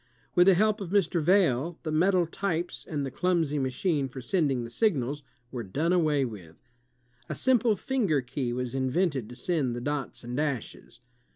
With 0.33 0.47
the 0.47 0.55
help 0.55 0.81
of 0.81 0.89
Mr. 0.89 1.21
Vail, 1.21 1.77
the 1.83 1.91
metal 1.91 2.25
tj^es 2.25 2.87
and 2.87 3.05
the 3.05 3.11
clumsy 3.11 3.59
machme 3.59 4.09
for 4.09 4.19
sending 4.19 4.63
the 4.63 4.71
signals 4.71 5.21
were 5.51 5.61
done 5.61 5.93
away 5.93 6.25
with. 6.25 6.55
A 7.29 7.35
simple 7.35 7.75
finger 7.75 8.21
key 8.21 8.51
was 8.51 8.73
invented 8.73 9.29
to 9.29 9.35
send 9.35 9.75
the 9.75 9.81
dots 9.81 10.23
and 10.23 10.35
dashes. 10.35 11.01